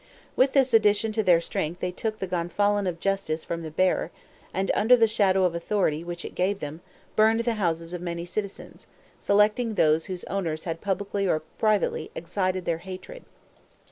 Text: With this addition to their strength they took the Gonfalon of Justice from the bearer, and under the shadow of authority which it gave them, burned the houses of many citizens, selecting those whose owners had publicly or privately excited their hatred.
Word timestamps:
With 0.35 0.53
this 0.53 0.73
addition 0.73 1.11
to 1.11 1.21
their 1.21 1.39
strength 1.39 1.79
they 1.79 1.91
took 1.91 2.17
the 2.17 2.25
Gonfalon 2.25 2.87
of 2.87 2.99
Justice 2.99 3.45
from 3.45 3.61
the 3.61 3.69
bearer, 3.69 4.09
and 4.51 4.71
under 4.73 4.97
the 4.97 5.05
shadow 5.05 5.43
of 5.43 5.53
authority 5.53 6.03
which 6.03 6.25
it 6.25 6.33
gave 6.33 6.59
them, 6.59 6.81
burned 7.15 7.41
the 7.41 7.53
houses 7.61 7.93
of 7.93 8.01
many 8.01 8.25
citizens, 8.25 8.87
selecting 9.19 9.75
those 9.75 10.05
whose 10.05 10.23
owners 10.23 10.63
had 10.63 10.81
publicly 10.81 11.27
or 11.27 11.41
privately 11.59 12.09
excited 12.15 12.65
their 12.65 12.79
hatred. 12.79 13.25